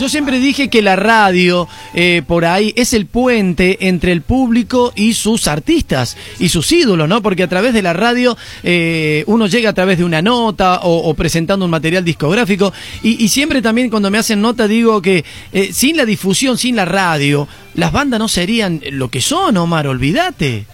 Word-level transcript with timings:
Yo 0.00 0.08
siempre 0.08 0.38
dije 0.38 0.70
que 0.70 0.80
la 0.80 0.96
radio, 0.96 1.68
eh, 1.92 2.22
por 2.26 2.46
ahí, 2.46 2.72
es 2.74 2.94
el 2.94 3.04
puente 3.04 3.86
entre 3.86 4.12
el 4.12 4.22
público 4.22 4.94
y 4.96 5.12
sus 5.12 5.46
artistas 5.46 6.16
y 6.38 6.48
sus 6.48 6.72
ídolos, 6.72 7.06
¿no? 7.06 7.20
Porque 7.20 7.42
a 7.42 7.48
través 7.48 7.74
de 7.74 7.82
la 7.82 7.92
radio 7.92 8.34
eh, 8.62 9.24
uno 9.26 9.46
llega 9.46 9.68
a 9.68 9.72
través 9.74 9.98
de 9.98 10.04
una 10.04 10.22
nota 10.22 10.80
o, 10.84 11.12
presentando 11.12 11.66
un 11.66 11.70
material 11.70 12.02
discográfico. 12.02 12.72
Y, 13.02 13.28
siempre 13.28 13.60
también 13.60 13.90
cuando 13.90 14.10
me 14.10 14.16
hacen 14.16 14.40
nota 14.40 14.66
digo 14.66 15.02
que 15.02 15.22
eh, 15.52 15.70
sin 15.74 15.98
la 15.98 16.06
difusión, 16.06 16.56
sin 16.56 16.76
la 16.76 16.86
radio, 16.86 17.46
las 17.74 17.92
bandas 17.92 18.20
no 18.20 18.28
serían 18.28 18.80
lo 18.92 19.10
que 19.10 19.20
son, 19.20 19.58
Omar, 19.58 19.86
olvídate. 19.86 20.64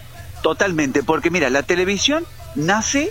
Totalmente, 0.41 1.03
porque 1.03 1.31
mira, 1.31 1.51
la 1.51 1.65
televisión 1.65 2.25
nace 2.55 3.11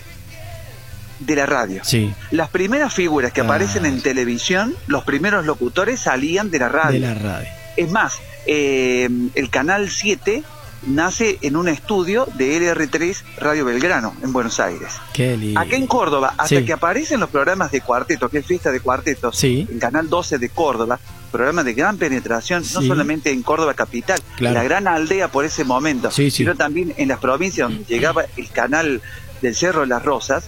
de 1.19 1.35
la 1.35 1.45
radio. 1.45 1.81
Sí. 1.83 2.13
Las 2.31 2.49
primeras 2.49 2.93
figuras 2.93 3.31
que 3.31 3.41
aparecen 3.41 3.85
en 3.85 4.01
televisión, 4.01 4.75
los 4.87 5.03
primeros 5.03 5.45
locutores 5.45 5.99
salían 5.99 6.51
de 6.51 6.59
la 6.59 6.69
radio. 6.69 6.99
De 6.99 7.07
la 7.07 7.13
radio. 7.13 7.47
Es 7.77 7.91
más, 7.91 8.19
eh, 8.45 9.09
el 9.35 9.49
canal 9.49 9.89
7 9.89 10.43
nace 10.87 11.39
en 11.41 11.55
un 11.55 11.67
estudio 11.67 12.27
de 12.35 12.57
LR3 12.57 13.23
Radio 13.37 13.65
Belgrano, 13.65 14.15
en 14.23 14.31
Buenos 14.31 14.59
Aires. 14.59 14.93
Qué 15.13 15.35
lindo. 15.35 15.59
Acá 15.59 15.75
en 15.75 15.87
Córdoba, 15.87 16.33
hasta 16.37 16.63
que 16.63 16.73
aparecen 16.73 17.19
los 17.19 17.29
programas 17.29 17.71
de 17.71 17.81
cuarteto, 17.81 18.29
que 18.29 18.39
es 18.39 18.45
fiesta 18.45 18.71
de 18.71 18.79
cuartetos, 18.79 19.43
en 19.43 19.79
Canal 19.79 20.09
12 20.09 20.37
de 20.37 20.49
Córdoba, 20.49 20.99
programas 21.31 21.65
de 21.65 21.73
gran 21.73 21.97
penetración, 21.97 22.63
no 22.73 22.81
solamente 22.81 23.31
en 23.31 23.41
Córdoba 23.41 23.73
capital, 23.73 24.19
la 24.39 24.63
gran 24.63 24.87
aldea 24.87 25.29
por 25.29 25.45
ese 25.45 25.63
momento, 25.63 26.11
sino 26.11 26.55
también 26.55 26.93
en 26.97 27.07
las 27.07 27.19
provincias 27.19 27.69
donde 27.69 27.85
llegaba 27.85 28.25
el 28.37 28.49
canal 28.49 29.01
del 29.41 29.55
Cerro 29.55 29.81
de 29.81 29.87
las 29.87 30.03
Rosas, 30.03 30.45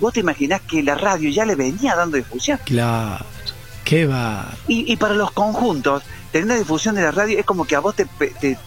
vos 0.00 0.12
te 0.12 0.20
imaginás 0.20 0.60
que 0.62 0.82
la 0.82 0.94
radio 0.94 1.30
ya 1.30 1.44
le 1.44 1.54
venía 1.54 1.94
dando 1.94 2.16
difusión. 2.16 2.58
Claro, 2.64 3.24
qué 3.84 4.06
va. 4.06 4.52
Y, 4.66 4.96
para 4.96 5.14
los 5.14 5.30
conjuntos, 5.32 6.02
tener 6.32 6.44
una 6.44 6.56
difusión 6.56 6.94
de 6.94 7.02
la 7.02 7.10
radio 7.10 7.38
es 7.38 7.44
como 7.44 7.66
que 7.66 7.76
a 7.76 7.80
vos 7.80 7.94
te, 7.94 8.06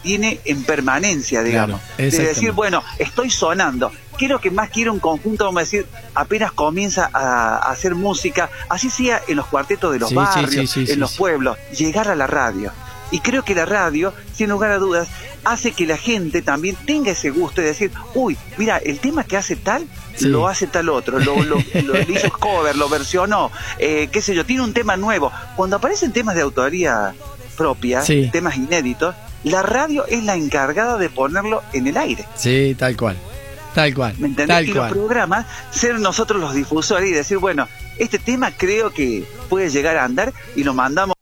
tiene 0.02 0.40
en 0.46 0.64
permanencia, 0.64 1.44
digamos. 1.44 1.82
de 1.98 2.10
decir, 2.10 2.52
bueno, 2.52 2.84
estoy 2.98 3.30
sonando. 3.30 3.92
Quiero 4.18 4.40
que 4.40 4.52
más 4.52 4.70
quiero 4.70 4.94
un 4.94 5.00
conjunto, 5.00 5.46
vamos 5.46 5.60
a 5.60 5.64
decir, 5.64 5.88
apenas 6.14 6.52
comienza 6.52 7.10
a, 7.12 7.58
hacer 7.72 7.96
música, 7.96 8.50
así 8.70 8.90
sea 8.90 9.22
en 9.28 9.36
los 9.36 9.48
cuartetos 9.48 9.94
de 9.94 10.00
los 10.00 10.14
barrios, 10.14 10.78
en 10.78 11.00
los 11.00 11.16
pueblos, 11.16 11.58
llegar 11.76 12.08
a 12.08 12.16
la 12.16 12.28
radio. 12.28 12.72
Y 13.12 13.20
creo 13.20 13.44
que 13.44 13.54
la 13.54 13.66
radio, 13.66 14.14
sin 14.34 14.50
lugar 14.50 14.72
a 14.72 14.78
dudas, 14.78 15.10
hace 15.44 15.72
que 15.72 15.86
la 15.86 15.98
gente 15.98 16.42
también 16.42 16.76
tenga 16.86 17.12
ese 17.12 17.30
gusto 17.30 17.62
de 17.62 17.68
decir, 17.68 17.92
uy, 18.14 18.38
mira, 18.58 18.78
el 18.78 19.00
tema 19.00 19.24
que 19.24 19.38
hace 19.38 19.56
tal, 19.56 19.86
lo 20.22 20.48
hace 20.48 20.68
tal 20.68 20.90
otro, 20.90 21.20
lo, 21.20 21.44
lo, 21.44 21.58
hizo 22.10 22.32
cover, 22.32 22.76
lo 22.76 22.90
versionó, 22.90 23.52
eh, 23.80 24.10
qué 24.12 24.22
sé 24.22 24.36
yo, 24.36 24.46
tiene 24.46 24.64
un 24.64 24.74
tema 24.74 24.98
nuevo. 24.98 25.32
Cuando 25.56 25.76
aparecen 25.76 26.12
temas 26.12 26.36
de 26.36 26.42
autoría 26.42 27.14
propia, 27.58 28.02
temas 28.32 28.56
inéditos, 28.56 29.16
la 29.44 29.62
radio 29.62 30.06
es 30.08 30.24
la 30.24 30.36
encargada 30.36 30.98
de 30.98 31.10
ponerlo 31.10 31.62
en 31.74 31.88
el 31.88 31.98
aire. 31.98 32.26
Sí, 32.36 32.76
tal 32.78 32.96
cual. 32.96 33.18
Tal 33.74 33.94
cual. 33.94 34.16
¿Me 34.18 34.28
entendés? 34.28 34.68
y 34.68 34.74
los 34.74 34.92
programas, 34.92 35.46
ser 35.72 36.00
nosotros 36.00 36.42
los 36.42 36.54
difusores 36.54 37.10
y 37.10 37.14
decir, 37.14 37.38
bueno, 37.38 37.68
este 37.98 38.20
tema 38.20 38.52
creo 38.52 38.92
que 38.92 39.26
puede 39.50 39.70
llegar 39.70 39.98
a 39.98 40.04
andar 40.04 40.34
y 40.56 40.64
lo 40.64 40.74
mandamos 40.74 41.16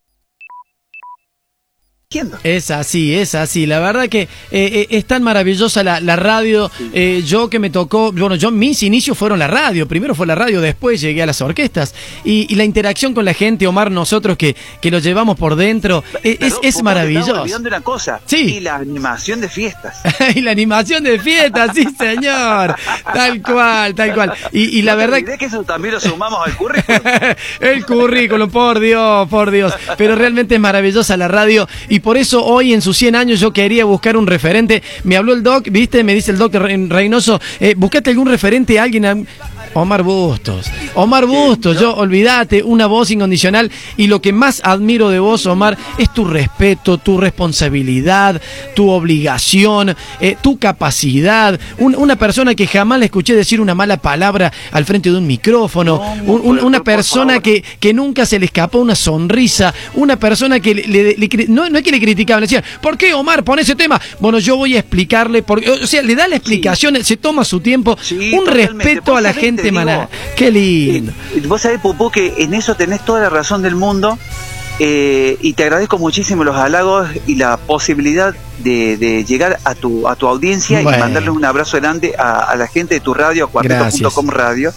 es 2.43 2.71
así, 2.71 3.15
es 3.15 3.35
así. 3.35 3.65
La 3.65 3.79
verdad 3.79 4.09
que 4.09 4.21
eh, 4.21 4.27
eh, 4.51 4.87
es 4.89 5.05
tan 5.05 5.23
maravillosa 5.23 5.83
la, 5.83 6.15
radio. 6.15 6.71
Eh, 6.93 7.23
yo 7.25 7.49
que 7.49 7.59
me 7.59 7.69
tocó, 7.69 8.11
bueno, 8.11 8.35
yo 8.35 8.51
mis 8.51 8.83
inicios 8.83 9.17
fueron 9.17 9.39
la 9.39 9.47
radio. 9.47 9.87
Primero 9.87 10.15
fue 10.15 10.27
la 10.27 10.35
radio, 10.35 10.61
después 10.61 10.99
llegué 10.99 11.23
a 11.23 11.25
las 11.25 11.41
orquestas. 11.41 11.93
Y, 12.23 12.55
la 12.59 12.65
interacción 12.65 13.13
con 13.13 13.23
la 13.23 13.33
gente, 13.33 13.67
Omar, 13.67 13.89
nosotros 13.89 14.35
que, 14.35 14.55
que 14.81 14.91
lo 14.91 14.99
llevamos 14.99 15.37
por 15.37 15.55
dentro, 15.55 16.03
es, 16.23 16.55
es 16.61 16.83
maravilloso. 16.83 17.41
olvidando 17.41 17.69
una 17.69 17.81
cosa. 17.81 18.19
Sí. 18.25 18.55
Y 18.55 18.59
la 18.59 18.75
animación 18.75 19.39
de 19.39 19.47
fiestas. 19.47 20.01
y 20.35 20.41
la 20.41 20.51
animación 20.51 21.03
de 21.03 21.19
fiestas, 21.19 21.71
sí, 21.73 21.87
señor. 21.97 22.75
tal 23.13 23.41
cual, 23.41 23.95
tal 23.95 24.13
cual. 24.13 24.33
Y, 24.51 24.81
la 24.81 24.95
verdad. 24.95 25.19
que 25.37 25.45
eso 25.45 25.63
también 25.63 25.93
lo 25.93 25.99
sumamos 26.01 26.45
al 26.45 26.55
currículum. 26.57 26.99
El 27.61 27.85
currículum, 27.85 28.49
por 28.49 28.79
Dios, 28.79 29.29
por 29.29 29.51
Dios. 29.51 29.73
Pero 29.97 30.15
realmente 30.15 30.55
es 30.55 30.61
maravillosa 30.61 31.15
la 31.15 31.27
radio. 31.27 31.67
Y 31.87 31.99
y 31.99 32.01
por 32.09 32.17
eso 32.17 32.43
hoy 32.43 32.73
en 32.73 32.81
sus 32.81 32.97
100 32.97 33.15
años 33.15 33.39
yo 33.39 33.53
quería 33.53 33.85
buscar 33.85 34.17
un 34.17 34.25
referente. 34.25 34.81
Me 35.03 35.15
habló 35.15 35.31
el 35.31 35.43
doc, 35.43 35.67
viste, 35.69 36.03
me 36.03 36.15
dice 36.15 36.31
el 36.31 36.39
doc 36.39 36.55
Reynoso, 36.55 37.39
eh, 37.59 37.75
buscate 37.77 38.09
algún 38.09 38.27
referente, 38.27 38.79
alguien, 38.79 39.27
Omar 39.73 40.03
Bustos. 40.03 40.65
Omar 40.95 41.25
Bustos, 41.25 41.79
yo 41.79 41.93
olvídate, 41.95 42.63
una 42.63 42.87
voz 42.87 43.11
incondicional. 43.11 43.71
Y 43.97 44.07
lo 44.07 44.21
que 44.21 44.33
más 44.33 44.61
admiro 44.63 45.09
de 45.09 45.19
vos, 45.19 45.45
Omar, 45.45 45.77
es 45.97 46.11
tu 46.13 46.25
respeto, 46.25 46.97
tu 46.97 47.17
responsabilidad, 47.17 48.41
tu 48.75 48.89
obligación, 48.89 49.95
eh, 50.19 50.35
tu 50.41 50.57
capacidad. 50.57 51.59
una 51.77 52.15
persona 52.15 52.55
que 52.55 52.67
jamás 52.67 52.99
le 52.99 53.05
escuché 53.05 53.35
decir 53.35 53.61
una 53.61 53.75
mala 53.75 53.97
palabra 53.97 54.51
al 54.71 54.85
frente 54.85 55.11
de 55.11 55.17
un 55.17 55.27
micrófono. 55.27 56.01
una 56.25 56.83
persona 56.83 57.39
que, 57.39 57.63
que, 57.79 57.93
nunca 57.93 58.25
se 58.25 58.39
le 58.39 58.45
escapó 58.45 58.79
una 58.79 58.95
sonrisa. 58.95 59.73
Una 59.93 60.17
persona 60.17 60.59
que 60.59 60.73
le, 60.73 61.47
no, 61.47 61.65
es 61.65 61.83
que 61.83 61.91
le 61.91 61.98
criticaban, 61.99 62.41
le 62.41 62.47
decían, 62.47 62.63
¿por 62.81 62.97
qué 62.97 63.13
Omar 63.13 63.43
pone 63.43 63.61
ese 63.61 63.75
tema? 63.75 63.99
Bueno, 64.19 64.39
yo 64.39 64.55
voy 64.57 64.75
a 64.75 64.79
explicarle. 64.79 65.43
Porque, 65.43 65.69
o 65.69 65.87
sea, 65.87 66.01
le 66.01 66.15
da 66.15 66.27
la 66.27 66.35
explicación, 66.35 67.01
se 67.03 67.17
toma 67.17 67.43
su 67.43 67.59
tiempo. 67.59 67.97
un 68.33 68.45
respeto 68.45 69.15
a 69.15 69.21
la 69.21 69.33
gente 69.33 69.71
Qué 70.35 70.51
lindo. 70.51 71.11
Eh, 71.35 71.41
vos 71.45 71.61
sabés, 71.61 71.79
Pupú, 71.79 72.11
que 72.11 72.33
en 72.37 72.53
eso 72.53 72.75
tenés 72.75 73.03
toda 73.05 73.21
la 73.21 73.29
razón 73.29 73.61
del 73.61 73.75
mundo. 73.75 74.17
Eh, 74.81 75.37
y 75.41 75.53
te 75.53 75.63
agradezco 75.63 75.97
muchísimo 75.97 76.45
los 76.45 76.55
halagos 76.55 77.09
y 77.27 77.35
la 77.35 77.57
posibilidad 77.57 78.33
de, 78.59 79.25
llegar 79.27 79.59
a 79.65 79.75
tu, 79.75 80.07
a 80.07 80.15
tu 80.15 80.25
audiencia 80.25 80.81
y 80.81 80.85
mandarle 80.85 81.31
un 81.31 81.43
abrazo 81.43 81.75
grande 81.77 82.15
a, 82.17 82.55
la 82.55 82.67
gente 82.67 82.95
de 82.95 83.01
tu 83.01 83.13
radio, 83.13 83.45
a 83.45 83.47
cuarteto.com 83.49 84.29
radio. 84.29 84.73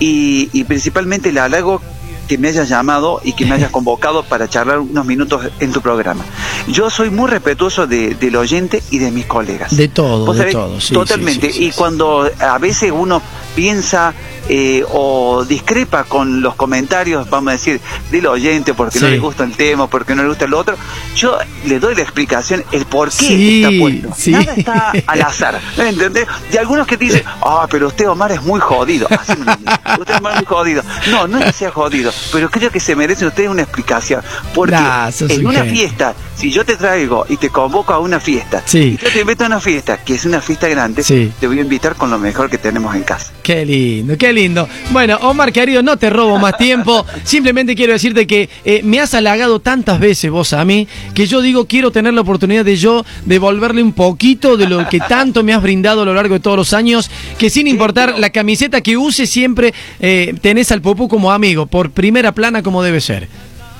Y, 0.00 0.48
y 0.52 0.64
principalmente 0.64 1.28
el 1.28 1.38
halago 1.38 1.80
que 2.28 2.38
me 2.38 2.48
hayas 2.48 2.68
llamado 2.68 3.20
y 3.24 3.32
que 3.32 3.46
me 3.46 3.54
hayas 3.54 3.70
convocado 3.72 4.22
para 4.22 4.48
charlar 4.48 4.78
unos 4.78 5.04
minutos 5.04 5.48
en 5.58 5.72
tu 5.72 5.80
programa. 5.80 6.24
Yo 6.68 6.90
soy 6.90 7.10
muy 7.10 7.28
respetuoso 7.28 7.86
del 7.86 8.36
oyente 8.36 8.82
y 8.90 8.98
de 8.98 9.10
mis 9.10 9.26
colegas. 9.26 9.76
De 9.76 9.88
todo, 9.88 10.32
de 10.32 10.52
todo. 10.52 10.78
totalmente. 10.92 11.50
y 11.52 11.70
cuando 11.72 12.30
a 12.38 12.58
veces 12.58 12.92
uno 12.94 13.22
piensa 13.58 14.14
eh, 14.48 14.84
o 14.88 15.44
discrepa 15.44 16.04
con 16.04 16.42
los 16.42 16.54
comentarios, 16.54 17.28
vamos 17.28 17.48
a 17.48 17.52
decir, 17.54 17.80
del 18.12 18.26
oyente 18.26 18.72
porque 18.72 19.00
no 19.00 19.08
le 19.08 19.18
gusta 19.18 19.42
el 19.42 19.56
tema, 19.56 19.88
porque 19.88 20.14
no 20.14 20.22
le 20.22 20.28
gusta 20.28 20.44
el 20.44 20.54
otro, 20.54 20.76
yo 21.16 21.36
le 21.66 21.80
doy 21.80 21.96
la 21.96 22.02
explicación, 22.02 22.64
el 22.70 22.86
por 22.86 23.10
qué 23.10 23.64
está 23.64 23.76
puesto. 23.76 24.30
Nada 24.30 24.54
está 24.54 24.92
al 25.08 25.22
azar, 25.22 25.60
¿me 25.76 25.88
entendés? 25.88 26.28
Y 26.52 26.56
algunos 26.56 26.86
que 26.86 26.96
dicen, 26.96 27.24
ah, 27.42 27.66
pero 27.68 27.88
usted 27.88 28.08
Omar 28.08 28.30
es 28.30 28.40
muy 28.42 28.60
jodido. 28.60 29.08
usted 29.10 30.16
Omar 30.18 30.34
es 30.34 30.38
muy 30.38 30.46
jodido. 30.46 30.82
No, 31.10 31.26
no 31.26 31.38
es 31.38 31.46
que 31.46 31.52
sea 31.52 31.70
jodido, 31.72 32.12
pero 32.30 32.48
creo 32.48 32.70
que 32.70 32.78
se 32.78 32.94
merece 32.94 33.26
usted 33.26 33.48
una 33.48 33.62
explicación. 33.62 34.22
Porque 34.54 34.76
en 34.76 35.46
una 35.46 35.64
fiesta, 35.64 36.14
si 36.36 36.52
yo 36.52 36.64
te 36.64 36.76
traigo 36.76 37.26
y 37.28 37.38
te 37.38 37.50
convoco 37.50 37.92
a 37.92 37.98
una 37.98 38.20
fiesta, 38.20 38.62
y 38.72 38.96
yo 38.96 39.10
te 39.12 39.20
invito 39.20 39.42
a 39.42 39.48
una 39.48 39.60
fiesta, 39.60 39.98
que 40.04 40.14
es 40.14 40.24
una 40.24 40.40
fiesta 40.40 40.68
grande, 40.68 41.02
te 41.02 41.46
voy 41.48 41.58
a 41.58 41.62
invitar 41.62 41.96
con 41.96 42.08
lo 42.08 42.20
mejor 42.20 42.48
que 42.48 42.58
tenemos 42.58 42.94
en 42.94 43.02
casa. 43.02 43.32
Qué 43.48 43.64
lindo, 43.64 44.18
qué 44.18 44.30
lindo. 44.30 44.68
Bueno, 44.90 45.16
Omar 45.22 45.54
querido, 45.54 45.82
no 45.82 45.96
te 45.96 46.10
robo 46.10 46.36
más 46.36 46.58
tiempo. 46.58 47.06
Simplemente 47.24 47.74
quiero 47.74 47.94
decirte 47.94 48.26
que 48.26 48.50
eh, 48.62 48.82
me 48.84 49.00
has 49.00 49.14
halagado 49.14 49.58
tantas 49.58 49.98
veces 49.98 50.30
vos 50.30 50.52
a 50.52 50.66
mí 50.66 50.86
que 51.14 51.26
yo 51.26 51.40
digo 51.40 51.64
quiero 51.64 51.90
tener 51.90 52.12
la 52.12 52.20
oportunidad 52.20 52.62
de 52.62 52.76
yo 52.76 53.06
devolverle 53.24 53.82
un 53.82 53.94
poquito 53.94 54.58
de 54.58 54.68
lo 54.68 54.86
que 54.86 55.00
tanto 55.00 55.42
me 55.42 55.54
has 55.54 55.62
brindado 55.62 56.02
a 56.02 56.04
lo 56.04 56.12
largo 56.12 56.34
de 56.34 56.40
todos 56.40 56.58
los 56.58 56.74
años. 56.74 57.10
Que 57.38 57.48
sin 57.48 57.68
importar 57.68 58.18
la 58.18 58.28
camiseta 58.28 58.82
que 58.82 58.98
use, 58.98 59.26
siempre 59.26 59.72
eh, 59.98 60.34
tenés 60.42 60.70
al 60.70 60.82
Popú 60.82 61.08
como 61.08 61.32
amigo, 61.32 61.64
por 61.64 61.90
primera 61.90 62.32
plana 62.32 62.62
como 62.62 62.82
debe 62.82 63.00
ser. 63.00 63.30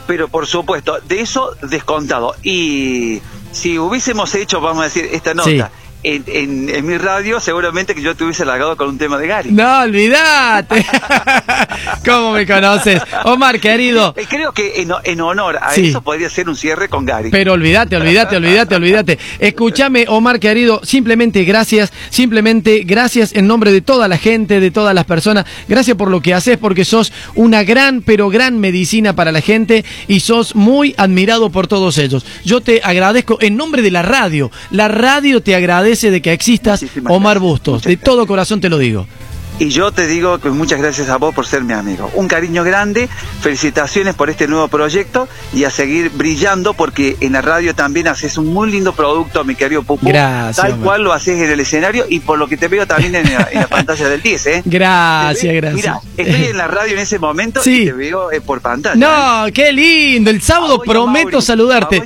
Pero 0.07 0.29
por 0.29 0.47
supuesto, 0.47 0.97
de 1.07 1.21
eso 1.21 1.51
descontado. 1.61 2.35
Y 2.43 3.21
si 3.53 3.79
hubiésemos 3.79 4.35
hecho, 4.35 4.63
vamos 4.63 4.81
a 4.81 4.85
decir, 4.85 5.11
esta 5.13 5.35
nota 5.35 5.71
en, 6.05 6.25
en, 6.69 6.87
mi 6.87 6.97
radio 6.97 7.41
seguramente 7.41 7.95
que 7.95 8.03
yo 8.03 8.15
te 8.15 8.23
hubiese 8.23 8.45
largado 8.45 8.77
con 8.77 8.89
un 8.89 8.99
tema 8.99 9.19
de 9.19 9.27
Gary. 9.27 9.51
No, 9.51 9.81
olvídate. 9.81 10.87
¿Cómo 12.05 12.33
me 12.33 12.47
conoces? 12.47 13.03
Omar, 13.25 13.59
querido. 13.59 14.15
Eh, 14.17 14.27
creo 14.29 14.53
que 14.53 14.87
en, 15.05 15.21
honor 15.21 15.59
a 15.61 15.75
eso 15.75 16.01
podría 16.03 16.31
ser 16.31 16.49
un 16.49 16.57
cierre 16.57 16.89
con 16.89 17.05
Gary. 17.05 17.31
Pero 17.31 17.55
olvídate, 17.55 17.97
olvídate, 17.97 18.37
olvídate, 18.37 18.75
olvídate. 18.77 19.19
Escúchame, 19.41 20.05
Omar, 20.09 20.39
querido, 20.39 20.81
simplemente 20.85 21.43
gracias, 21.45 21.93
simplemente 22.11 22.85
gracias 22.85 23.35
en 23.35 23.49
nombre 23.49 23.73
de 23.73 23.81
toda 23.81 24.07
la 24.07 24.19
gente, 24.19 24.61
de 24.61 24.71
todas 24.71 24.95
las 24.95 25.05
personas. 25.05 25.47
Gracias 25.69 25.97
por 25.97 26.11
lo 26.11 26.23
que 26.23 26.33
haces, 26.33 26.59
porque 26.59 26.85
sos 26.85 27.13
una 27.35 27.65
gran, 27.65 28.03
pero 28.03 28.29
gran 28.29 28.61
medicina 28.61 29.17
para 29.17 29.33
la 29.33 29.41
gente 29.41 29.85
y 30.07 30.21
sos 30.21 30.55
muy 30.55 30.95
admirado 30.97 31.51
por 31.51 31.67
todos 31.67 31.99
ellos. 31.99 32.25
Yo 32.45 32.61
te 32.61 32.81
agradezco 32.85 33.39
en 33.41 33.57
nombre 33.57 33.83
de 33.83 33.91
la 33.91 34.03
radio. 34.03 34.51
La 34.71 34.87
radio 34.87 35.43
te 35.43 35.57
agradece 35.57 35.88
de 35.89 36.21
que 36.21 36.33
existas, 36.33 36.85
Omar 37.09 37.39
Bustos. 37.39 37.83
De 37.83 37.97
todo 37.97 38.27
corazón 38.27 38.61
te 38.61 38.69
lo 38.69 38.77
digo. 38.77 39.07
Y 39.61 39.71
yo 39.71 39.91
te 39.91 40.07
digo 40.07 40.39
que 40.39 40.51
muchas 40.51 40.81
gracias 40.81 41.09
a 41.09 41.17
vos 41.17 41.35
por 41.35 41.45
ser 41.45 41.65
mi 41.65 41.73
amigo. 41.73 42.09
Un 42.15 42.29
cariño 42.29 42.63
grande, 42.63 43.09
felicitaciones 43.41 44.15
por 44.15 44.31
este 44.31 44.47
nuevo 44.47 44.69
proyecto 44.69 45.29
y 45.53 45.65
a 45.65 45.71
seguir 45.71 46.11
brillando 46.11 46.75
porque 46.75 47.17
en 47.21 47.33
la 47.33 47.43
radio 47.43 47.75
también 47.75 48.07
haces 48.07 48.39
un 48.39 48.53
muy 48.53 48.71
lindo 48.71 48.93
producto, 48.93 49.43
mi 49.43 49.57
querido 49.57 49.83
Pupu. 49.83 50.07
Gracias. 50.07 50.65
Tal 50.65 50.77
cual 50.77 51.03
lo 51.03 51.13
haces 51.13 51.41
en 51.41 51.51
el 51.51 51.59
escenario 51.59 52.05
y 52.09 52.21
por 52.21 52.39
lo 52.39 52.47
que 52.47 52.57
te 52.57 52.69
veo 52.69 52.87
también 52.87 53.17
en 53.17 53.25
la, 53.33 53.67
pantalla 53.67 54.09
del 54.09 54.23
10, 54.23 54.47
¿eh? 54.47 54.63
Gracias, 54.79 55.53
gracias. 55.55 55.75
Mira, 55.75 56.01
estoy 56.17 56.45
en 56.47 56.57
la 56.57 56.69
radio 56.69 56.93
en 56.93 57.01
ese 57.01 57.19
momento 57.19 57.61
y 57.65 57.87
te 57.87 57.93
veo 57.93 58.31
eh, 58.31 58.41
por 58.41 58.61
pantalla. 58.61 58.95
No, 58.95 59.47
¿eh? 59.49 59.53
qué 59.53 59.73
lindo. 59.73 60.31
El 60.31 60.41
sábado 60.41 60.81
prometo 60.81 61.41
saludarte. 61.41 62.03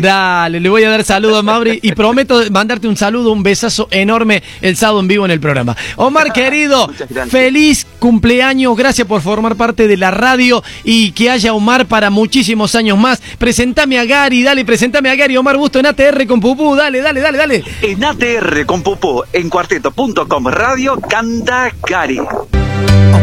Dale, 0.00 0.60
le 0.60 0.68
voy 0.68 0.84
a 0.84 0.90
dar 0.90 1.04
saludo 1.04 1.38
a 1.38 1.42
Mauri 1.42 1.78
y 1.82 1.92
prometo 1.92 2.42
mandarte 2.50 2.88
un 2.88 2.96
saludo, 2.96 3.32
un 3.32 3.42
besazo 3.42 3.88
enorme 3.90 4.42
el 4.60 4.76
sábado 4.76 5.00
en 5.00 5.08
vivo 5.08 5.24
en 5.24 5.30
el 5.30 5.40
programa. 5.40 5.74
Omar, 5.96 6.32
querido, 6.34 6.89
Feliz 7.28 7.86
cumpleaños, 7.98 8.76
gracias 8.76 9.06
por 9.06 9.20
formar 9.20 9.56
parte 9.56 9.88
de 9.88 9.96
la 9.96 10.10
radio 10.10 10.62
y 10.84 11.12
que 11.12 11.30
haya 11.30 11.52
Omar 11.52 11.86
para 11.86 12.10
muchísimos 12.10 12.74
años 12.74 12.98
más. 12.98 13.20
Presentame 13.38 13.98
a 13.98 14.04
Gary, 14.04 14.42
dale, 14.42 14.64
presentame 14.64 15.10
a 15.10 15.16
Gary, 15.16 15.36
Omar 15.36 15.56
Busto 15.56 15.78
en 15.78 15.86
ATR 15.86 16.26
con 16.26 16.40
Pupú, 16.40 16.74
dale, 16.74 17.00
dale, 17.00 17.20
dale, 17.20 17.38
dale. 17.38 17.64
En 17.82 18.04
ATR 18.04 18.66
con 18.66 18.82
Pupú, 18.82 19.22
en 19.32 19.48
cuarteto.com 19.48 20.46
radio, 20.46 20.98
canta 21.00 21.72
Gary. 21.86 22.20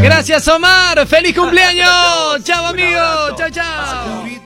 Gracias 0.02 0.48
Omar, 0.48 1.06
feliz 1.08 1.36
cumpleaños. 1.36 2.44
chao 2.44 2.68
amigo, 2.68 3.36
chao, 3.36 3.50
chao. 3.50 4.28